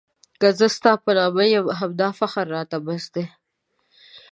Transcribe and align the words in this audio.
که 0.39 0.47
زه 0.59 0.67
ستا 0.75 0.91
په 1.03 1.11
نام 1.17 1.37
یم 1.53 1.65
همدا 1.79 2.09
فخر 2.19 2.45
راته 2.55 2.77
بس 2.85 3.05
دی. 3.13 3.25